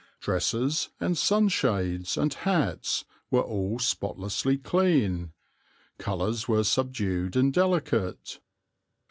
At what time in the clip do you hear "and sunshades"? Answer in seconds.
0.99-2.17